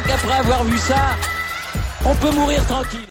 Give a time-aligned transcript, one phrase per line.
[0.00, 1.16] crois qu'après avoir vu ça,
[2.04, 3.06] on peut mourir tranquille.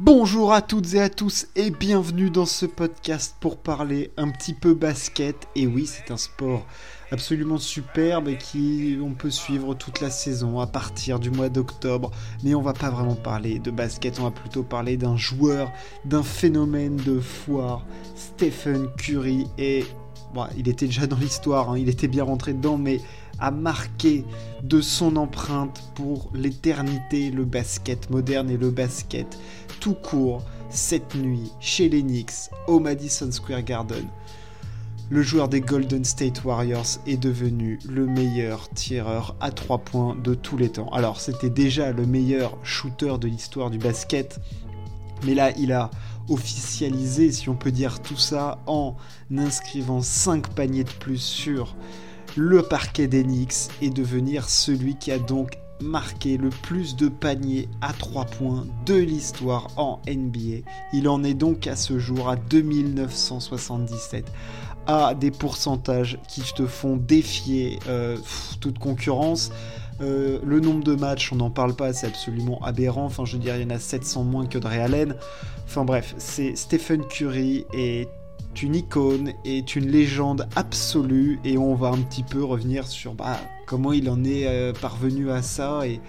[0.00, 4.54] Bonjour à toutes et à tous et bienvenue dans ce podcast pour parler un petit
[4.54, 5.48] peu basket.
[5.54, 6.66] Et oui, c'est un sport
[7.10, 12.10] absolument superbe et qui on peut suivre toute la saison à partir du mois d'octobre.
[12.42, 15.72] Mais on va pas vraiment parler de basket, on va plutôt parler d'un joueur,
[16.04, 17.84] d'un phénomène de foire,
[18.14, 19.46] Stephen Curry.
[19.58, 19.84] Et
[20.56, 23.00] il était déjà dans l'histoire, hein, il était bien rentré dedans, mais
[23.38, 24.24] a marqué
[24.62, 29.38] de son empreinte pour l'éternité le basket moderne et le basket
[29.80, 34.04] tout court cette nuit chez les Knicks au Madison Square Garden.
[35.10, 40.34] Le joueur des Golden State Warriors est devenu le meilleur tireur à 3 points de
[40.34, 40.88] tous les temps.
[40.88, 44.40] Alors c'était déjà le meilleur shooter de l'histoire du basket,
[45.26, 45.90] mais là il a
[46.28, 48.96] officialisé, si on peut dire tout ça, en
[49.36, 51.76] inscrivant 5 paniers de plus sur
[52.36, 57.68] le parquet des Knicks et devenir celui qui a donc marqué le plus de paniers
[57.80, 60.68] à 3 points de l'histoire en NBA.
[60.92, 64.30] Il en est donc à ce jour à 2977
[64.86, 68.18] à des pourcentages qui te font défier euh,
[68.60, 69.50] toute concurrence.
[70.00, 73.06] Euh, le nombre de matchs, on n'en parle pas, c'est absolument aberrant.
[73.06, 75.16] Enfin, je veux dire, il y en a 700 moins que de Allen.
[75.64, 78.08] Enfin bref, c'est Stephen Curry est
[78.62, 83.38] une icône, est une légende absolue et on va un petit peu revenir sur bah,
[83.66, 86.00] comment il en est euh, parvenu à ça et,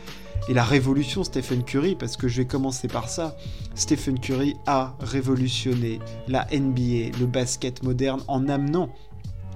[0.47, 3.35] et, la révolution Stephen Curry parce que je vais commencer par ça.
[3.73, 8.89] Stephen Curry a révolutionné la NBA, le basket moderne en amenant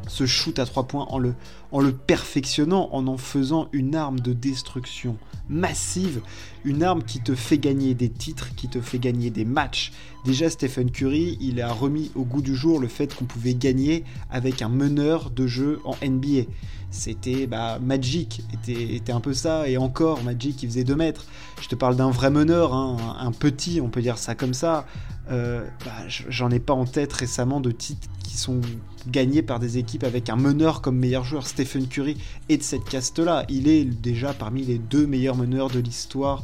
[0.10, 5.18] ce shoot à trois points en le, perfectionnant, en en faisant une arme de destruction
[5.48, 6.22] massive,
[6.64, 9.92] une arme qui te fait gagner des titres, qui te fait gagner des matchs.
[10.26, 14.04] Déjà Stephen Curry, il a remis au goût du jour le fait qu'on pouvait gagner
[14.30, 16.44] avec un meneur de jeu en NBA.
[16.92, 21.26] C'était bah, Magic, était, était, un peu ça, et encore Magic il faisait 2 mètres.
[21.62, 24.86] Je te parle d'un vrai meneur, hein, un, petit, on peut dire ça comme ça.
[25.30, 28.62] Euh, bah, J'en ai pas en tête récemment de titres qui sont
[29.08, 31.48] gagnés par des équipes avec un meneur comme meilleur joueur.
[31.48, 32.18] Stephen Curry
[32.50, 33.46] est de cette caste-là.
[33.50, 36.44] Il est déjà parmi les deux meilleurs meneurs de l'histoire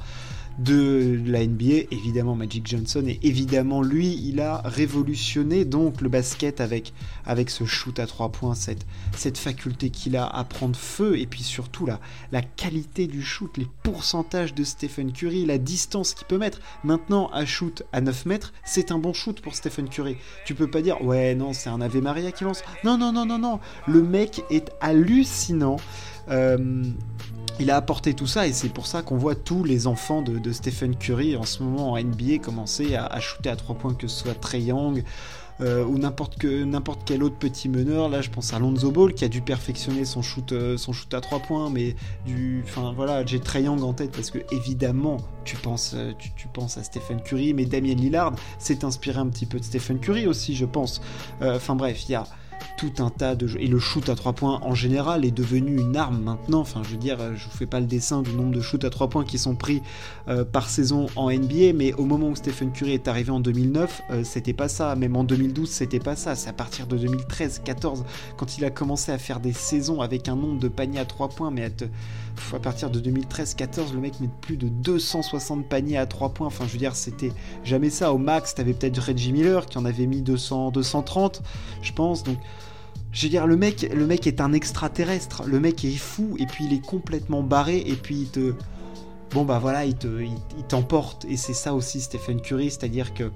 [0.60, 6.62] de la NBA, évidemment Magic Johnson, et évidemment lui, il a révolutionné donc le basket
[6.62, 6.94] avec,
[7.48, 8.86] ce shoot à trois points, cette,
[9.38, 12.00] faculté qu'il a à prendre feu, et puis surtout la,
[12.32, 16.60] la qualité du shoot, les pourcentages de Stephen Curry, la distance qu'il peut mettre.
[16.84, 20.18] Maintenant, à shoot à 9 mètres, c'est un bon shoot pour Stephen Curry.
[20.46, 22.64] Tu peux pas dire, ouais, non, c'est un Ave Maria qui lance.
[22.84, 23.60] Non, non, non, non, non.
[23.88, 25.78] Le mec est hallucinant.
[26.30, 26.84] Euh,
[27.60, 30.52] il a apporté tout ça et c'est pour ça qu'on voit tous les enfants de,
[30.52, 34.24] Stephen Curry en ce moment en NBA commencer à, shooter à 3 points, que ce
[34.24, 35.04] soit Trey Young
[35.62, 36.36] euh, ou n'importe
[37.06, 38.10] quel autre petit meneur.
[38.10, 40.78] Là, je pense à Lonzo Ball qui a dû perfectionner son shoot, euh,
[41.14, 41.96] à 3 points, mais
[42.26, 46.12] du, enfin voilà, j'ai Trey Young en tête parce que évidemment tu penses, euh,
[46.78, 50.56] à Stephen Curry, mais Damien Lillard s'est inspiré un petit peu de Stephen Curry aussi,
[50.56, 51.02] je pense.
[51.42, 52.26] Enfin bref, il y a
[52.78, 53.62] tout un tas de jeux.
[53.62, 56.60] Et le shoot à 3 points en général est devenu une arme maintenant.
[56.60, 58.90] Enfin, je veux dire, je vous fais pas le dessin du nombre de shoots à
[58.90, 59.82] 3 points qui sont pris
[60.28, 64.02] euh, par saison en NBA, mais au moment où Stephen Curry est arrivé en 2009,
[64.10, 64.96] euh, c'était pas ça.
[64.96, 66.36] Même en 2012, c'était pas ça.
[66.36, 68.04] C'est à partir de 2013, 14,
[68.38, 71.30] quand il a commencé à faire des saisons avec un nombre de paniers à 3
[71.30, 71.70] points, mais à,
[72.54, 76.48] à partir de 2013-14, le mec met plus de 260 paniers à 3 points.
[76.48, 77.32] Enfin, je veux dire, c'était
[77.64, 78.14] jamais ça.
[78.14, 81.42] Au max, t'avais peut-être Reggie Miller qui en avait mis 200, 230,
[81.82, 82.24] je pense.
[82.24, 82.38] Donc,
[83.16, 85.44] je veux dire, le mec, le mec est un extraterrestre.
[85.48, 88.54] Le mec est fou et puis il est complètement barré et puis il te.
[89.32, 93.32] Bon bah voilà, il te, il, t'emporte et c'est ça aussi Stephen Curry, c'est-à-dire que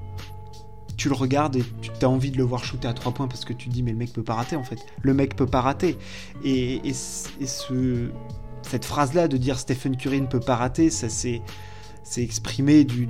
[0.97, 3.45] tu le regardes et tu as envie de le voir shooter à 3 points parce
[3.45, 4.79] que tu te dis mais le mec peut pas rater en fait.
[5.01, 5.97] Le mec peut pas rater.
[6.43, 8.09] Et, et, ce,
[8.61, 11.41] cette phrase-là de dire Stephen Curry ne peut pas rater, ça c'est
[12.17, 13.07] exprimé du,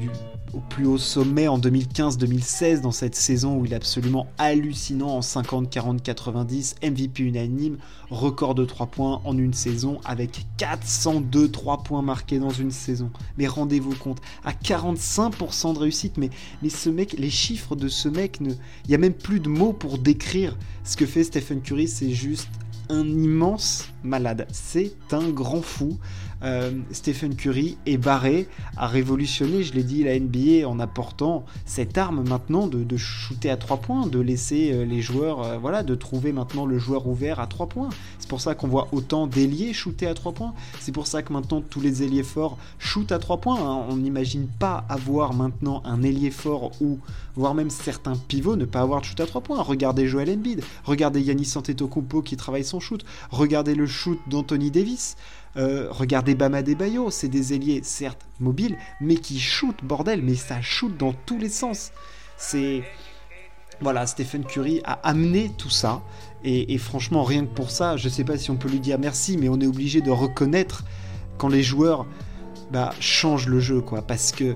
[0.53, 5.21] au plus haut sommet en 2015-2016 dans cette saison où il est absolument hallucinant en
[5.21, 7.77] 50, 40, 90, MVP unanime,
[8.09, 13.12] record de 3 points en une saison avec 402 3 points marqués dans une saison.
[13.38, 16.29] Mais rendez-vous compte, à 45% de réussite, mais,
[16.62, 18.57] mais ce mec, les chiffres de ce mec, il
[18.89, 22.50] n'y a même plus de mots pour décrire ce que fait Stephen Curry, c'est juste
[22.89, 24.48] un immense malade.
[24.51, 25.98] C'est un grand fou.
[26.42, 28.48] Euh, Stephen Curry est barré,
[28.78, 33.57] a révolutionné, je l'ai dit, la NBA en apportant cette arme maintenant de, shooter à
[33.57, 37.40] 3 points, de laisser euh, les joueurs, euh, voilà, de trouver maintenant le joueur ouvert
[37.40, 37.90] à 3 points.
[38.19, 40.54] C'est pour ça qu'on voit autant d'ailiers shooter à 3 points.
[40.80, 43.60] C'est pour ça que maintenant tous les ailiers forts shootent à 3 points.
[43.60, 43.86] Hein.
[43.90, 47.00] On n'imagine pas avoir maintenant un ailier fort ou
[47.36, 49.62] voire même certains pivots ne pas avoir de shoot à 3 points.
[49.62, 55.18] Regardez Joel Embiid, regardez Yannis Antetokounmpo qui travaille son shoot, regardez le shoot d'Anthony Davis.
[55.57, 60.62] Euh, regardez Bama Bayo, c'est des ailiers certes mobiles, mais qui shootent, bordel, mais ça
[60.62, 61.91] shoot dans tous les sens.
[62.38, 62.83] C'est
[63.81, 66.01] voilà, Stephen Curry a amené tout ça.
[66.44, 69.38] Et, franchement, rien que pour ça, je sais pas si on peut lui dire merci,
[69.38, 70.86] mais on est obligé de reconnaître
[71.38, 72.06] quand les joueurs
[72.71, 74.01] bah, changent le jeu, quoi.
[74.01, 74.56] Parce que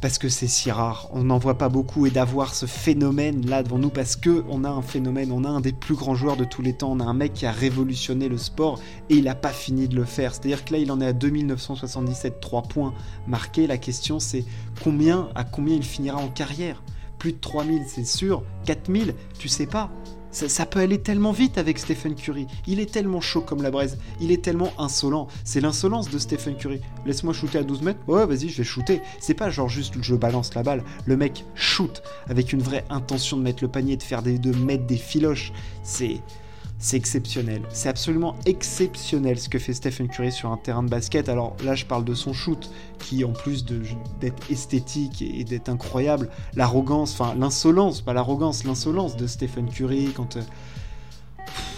[0.00, 1.08] parce que c'est si rare.
[1.12, 4.64] On n'en voit pas beaucoup et d'avoir ce phénomène là devant nous parce que on
[4.64, 7.00] a un phénomène, on a un des plus grands joueurs de tous les temps, on
[7.00, 10.04] a un mec qui a révolutionné le sport et il n'a pas fini de le
[10.04, 10.34] faire.
[10.34, 12.94] C'est-à-dire que là, il en est à 2977 3 points
[13.26, 13.66] marqués.
[13.66, 14.44] La question c'est
[14.82, 16.82] combien à combien il finira en carrière?
[17.18, 18.42] Plus de 3000, c'est sûr.
[18.64, 19.90] 4000, tu sais pas.
[20.32, 22.46] Ça, peut aller tellement vite avec Stephen Curry.
[22.66, 23.98] Il est tellement chaud comme la braise.
[24.20, 25.26] Il est tellement insolent.
[25.44, 26.80] C'est l'insolence de Stephen Curry.
[27.04, 27.98] Laisse-moi shooter à 12 mètres.
[28.06, 29.00] Ouais, vas-y, je vais shooter.
[29.18, 30.84] C'est pas genre juste je balance la balle.
[31.04, 34.52] Le mec shoot avec une vraie intention de mettre le panier, de faire des, de
[34.56, 35.52] mettre des filoches.
[35.82, 36.20] C'est
[36.80, 37.62] c'est exceptionnel.
[37.68, 41.28] C'est absolument exceptionnel ce que fait Stephen Curry sur un terrain de basket.
[41.28, 46.30] Alors là, je parle de son shoot, qui en plus d'être esthétique et, d'être incroyable,
[46.56, 50.42] l'arrogance, enfin l'insolence, pas l'arrogance, l'insolence de Stephen Curry quand, euh,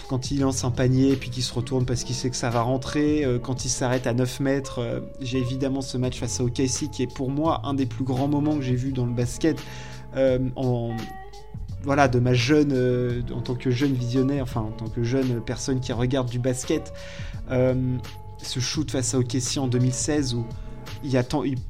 [0.09, 2.63] quand il lance un panier puis qu'il se retourne parce qu'il sait que ça va
[2.63, 4.79] rentrer, euh, quand il s'arrête à 9 mètres.
[4.79, 8.05] Euh, j'ai évidemment ce match face à OKC qui est pour moi un des plus
[8.05, 9.61] grands moments que j'ai vu dans le basket.
[11.85, 15.41] Voilà, de ma jeune, euh, en tant que jeune visionnaire, enfin en tant que jeune
[15.41, 16.93] personne qui regarde du basket,
[17.51, 17.97] euh,
[18.39, 20.45] ce shoot face à OKC en 2016 où
[21.05, 21.25] y a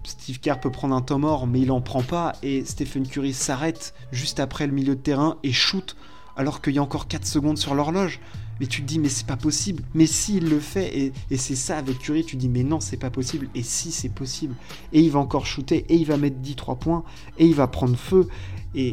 [0.05, 3.33] Steve Kerr peut prendre un temps mort, mais il en prend pas et Stephen Curry
[3.33, 5.97] s'arrête juste après le milieu de terrain et shoot
[6.37, 8.21] alors qu'il y a encore 4 secondes sur l'horloge.
[8.61, 9.83] Mais tu te dis, mais c'est pas possible.
[9.93, 12.63] Mais si il le fait, et, et c'est ça avec Curry, tu te dis, mais
[12.63, 13.49] non, c'est pas possible.
[13.57, 14.55] Et si c'est possible.
[14.93, 17.03] Et il va encore shooter, et il va mettre 10-3 points,
[17.39, 18.29] et il va prendre feu.
[18.75, 18.93] Et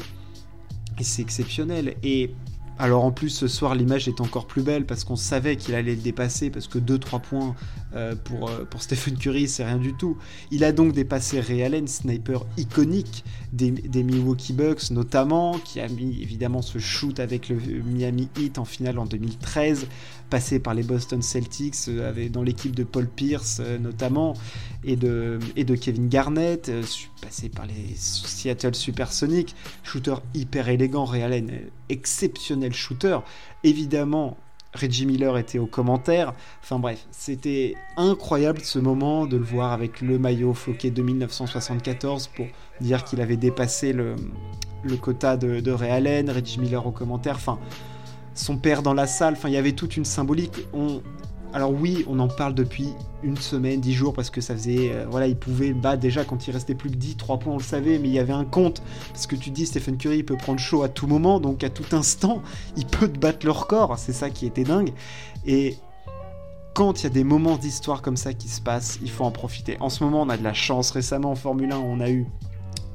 [1.03, 1.95] c'est exceptionnel.
[2.03, 2.31] Et
[2.77, 5.95] alors en plus ce soir l'image est encore plus belle parce qu'on savait qu'il allait
[5.95, 7.55] le dépasser parce que 2-3 points
[7.95, 10.17] euh, pour, euh, pour Stephen Curry c'est rien du tout.
[10.51, 13.71] Il a donc dépassé Ray Allen, sniper iconique des,
[14.03, 18.99] Milwaukee Bucks notamment, qui a mis évidemment ce shoot avec le Miami Heat en finale
[18.99, 19.87] en 2013
[20.29, 24.35] passé par les Boston Celtics, euh, dans l'équipe de Paul Pierce notamment,
[24.83, 25.39] et de,
[25.81, 26.71] Kevin Garnett,
[27.23, 31.51] passé par les Seattle Supersonics, shooter hyper élégant, Ray Allen,
[31.89, 33.17] exceptionnel shooter.
[33.63, 34.37] Évidemment,
[34.73, 36.33] Reggie Miller était au commentaire.
[36.61, 42.27] Enfin bref, c'était incroyable ce moment de le voir avec le maillot floqué de 1974
[42.27, 42.45] pour
[42.81, 44.15] dire qu'il avait dépassé le,
[44.83, 47.35] le quota de, de Ray Allen, Reggie Miller au commentaire.
[47.35, 47.59] Enfin,
[48.35, 49.33] son père dans la salle.
[49.33, 50.65] Enfin, il y avait toute une symbolique.
[50.73, 51.01] On...
[51.53, 52.93] Alors oui, on en parle depuis
[53.23, 54.91] une semaine, dix jours, parce que ça faisait...
[54.91, 57.57] Euh, voilà, il pouvait battre déjà quand il restait plus que 10, 3 points, on
[57.57, 58.83] le savait, mais il y avait un compte.
[59.11, 61.69] Parce que tu dis, Stephen Curry, il peut prendre chaud à tout moment, donc à
[61.69, 62.41] tout instant,
[62.77, 63.97] il peut te battre le record.
[63.97, 64.93] C'est ça qui était dingue.
[65.45, 65.77] Et
[66.75, 69.31] quand il y a des moments d'histoire comme ça qui se passent, il faut en
[69.31, 69.75] profiter.
[69.79, 70.91] En ce moment, on a de la chance.
[70.91, 72.27] Récemment, en Formule 1, on a eu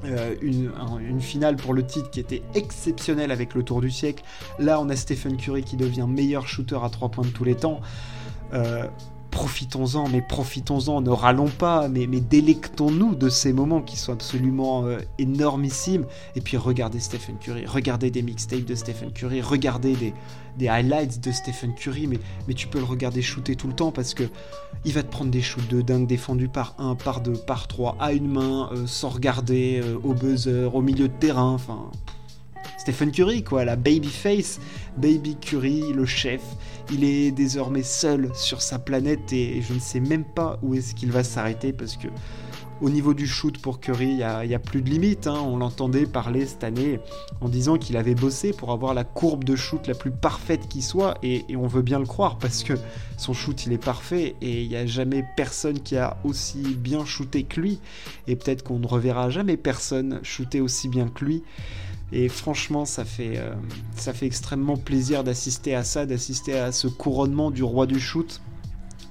[0.05, 4.23] euh, une, finale pour le titre qui était exceptionnelle avec le Tour du siècle.
[4.59, 7.55] Là, on a Stephen Curry qui devient meilleur shooter à 3 points de tous les
[7.55, 7.81] temps.
[8.55, 8.87] Euh,
[9.31, 15.01] profitons-en, mais profitons-en, ne râlons pas, mais, délectons-nous de ces moments qui sont absolument euh,
[15.19, 16.07] énormissimes.
[16.37, 19.97] Et puis regardez Stephen Curry, regardez des mixtapes de Stephen Curry, regardez
[20.57, 24.15] des, highlights de Stephen Curry, mais, tu peux le regarder shooter tout le temps parce
[24.15, 24.23] que
[24.85, 27.97] il va te prendre des shoots de dingue défendus par 1, par 2, par 3,
[27.99, 31.91] à une main, euh, sans regarder, au buzzer, au milieu de terrain, enfin...
[32.79, 34.61] Stephen Curry, quoi, la babyface,
[34.97, 36.43] Baby Curry, le chef.
[36.93, 40.95] Il est désormais seul sur sa planète et je ne sais même pas où est-ce
[40.95, 42.09] qu'il va s'arrêter parce que
[42.81, 45.27] au niveau du shoot pour Curry, il n'y a, plus de limite.
[45.27, 45.41] Hein.
[45.47, 47.01] On l'entendait parler cette année
[47.41, 50.83] en disant qu'il avait bossé pour avoir la courbe de shoot la plus parfaite qui
[50.83, 52.75] soit, et, on veut bien le croire parce que
[53.17, 57.05] son shoot il est parfait et il n'y a jamais personne qui a aussi bien
[57.05, 57.81] shooté que lui,
[58.27, 61.43] et peut-être qu'on ne reverra jamais personne shooter aussi bien que lui.
[62.17, 63.53] Et franchement, ça fait, euh,
[63.97, 68.41] ça fait extrêmement plaisir d'assister à ça, d'assister à ce couronnement du roi du shoot.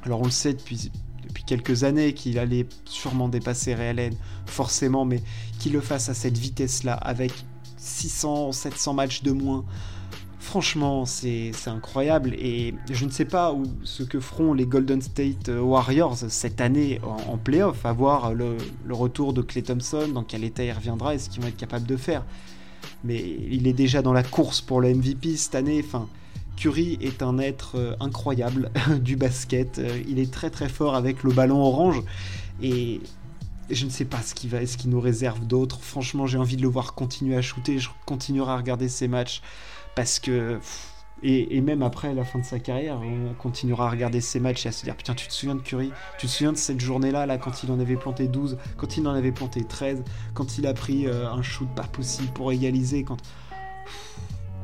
[0.03, 0.89] Alors on le sait depuis,
[1.27, 4.11] depuis quelques années qu'il allait sûrement dépasser Ray
[4.45, 5.21] forcément, mais
[5.59, 7.33] qu'il le fasse à cette vitesse-là, avec
[7.75, 9.65] 600, 700 matchs de moins.
[10.39, 15.49] Franchement, c'est incroyable et je ne sais pas où, ce que feront les Golden State
[15.49, 18.55] Warriors cette année en, playoff, à voir le,
[18.85, 21.57] le, retour de Clay Thompson, dans quel état il reviendra et ce qu'ils vont être
[21.57, 22.23] capables de faire
[23.03, 25.83] mais il est déjà dans la course pour le MVP cette année.
[25.85, 26.07] Enfin,
[26.55, 28.71] Curry est un être euh, incroyable
[29.01, 29.79] du basket.
[29.79, 32.01] Euh, il est très très fort avec le ballon orange
[32.61, 33.01] et
[33.69, 35.79] je ne sais pas ce qu'il va, ce qu'il nous réserve d'autre.
[35.81, 37.79] Franchement, j'ai envie de le voir continuer à shooter.
[37.79, 39.41] Je continuerai à regarder ses matchs
[39.95, 40.59] parce que
[41.25, 44.69] Et, même après la fin de sa carrière, on continuera à regarder ses matchs et
[44.69, 45.91] à se dire Putain, tu te souviens de Curry?
[46.19, 49.07] Tu te souviens de cette journée-là, là, quand il en avait planté 12, quand il
[49.07, 50.03] en avait planté 13,
[50.33, 53.17] quand il a pris euh, un shoot pas possible pour égaliser quand...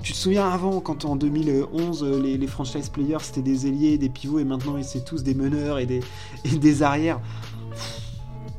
[0.04, 4.10] Tu te souviens avant, quand en 2011, euh, les, franchise players c'était des ailiers, des
[4.10, 6.02] pivots, et maintenant c'est tous des meneurs et des,
[6.44, 7.22] et des arrières.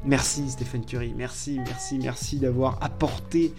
[0.06, 3.52] Merci Stephen Curry, merci, merci, merci d'avoir apporté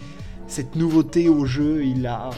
[0.48, 1.84] cette nouveauté au jeu.
[1.84, 2.30] Il a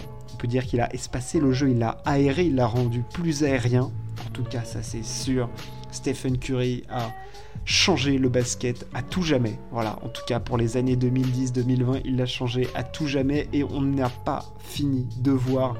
[0.46, 3.90] dire qu'il a espacé le jeu, il l'a aéré, il l'a rendu plus aérien.
[4.26, 5.48] En tout cas, ça c'est sûr.
[5.90, 7.12] Stephen Curry a
[7.64, 9.58] changé le basket à tout jamais.
[9.70, 13.64] Voilà, en tout cas pour les années 2010-2020, il l'a changé à tout jamais et
[13.64, 15.76] on n'a pas fini de voir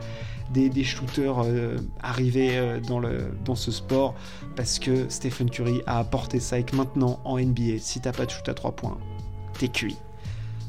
[0.50, 4.14] des, shooters euh, arriver euh, dans, le, dans ce sport
[4.56, 8.26] parce que Stephen Curry a apporté ça et que maintenant en NBA, si t'as pas
[8.26, 8.99] de shoot à 3 points,
[9.59, 9.97] t'es cuit.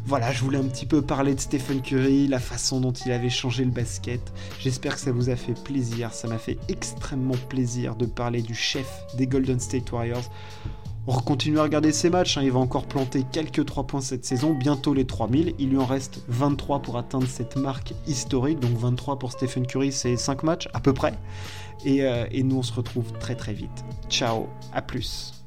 [0.07, 3.31] Voilà, je voulais un petit peu parler de Stephen Curry, la façon dont il avait
[3.31, 4.21] changé le basket.
[4.59, 6.13] J'espère que ça vous a fait plaisir.
[6.13, 10.29] Ça m'a fait extrêmement plaisir de parler du chef des Golden State Warriors.
[11.07, 12.41] On continue à regarder ses matchs, hein.
[12.43, 15.55] il va encore planter quelques 3 points cette saison, bientôt les 3000.
[15.57, 19.91] Il lui en reste 23 pour atteindre cette marque historique, donc 23 pour Stephen Curry,
[19.91, 21.13] c'est 5 matchs à peu près.
[21.83, 23.85] Et, euh, et nous on se retrouve très très vite.
[24.09, 25.44] Ciao, à plus.